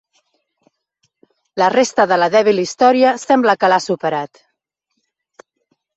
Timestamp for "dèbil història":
2.37-3.13